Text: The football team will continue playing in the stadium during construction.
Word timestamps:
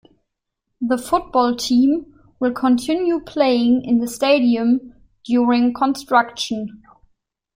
The 0.81 0.97
football 0.97 1.55
team 1.55 2.11
will 2.39 2.53
continue 2.53 3.19
playing 3.19 3.85
in 3.85 3.99
the 3.99 4.07
stadium 4.07 4.95
during 5.25 5.73
construction. 5.75 6.81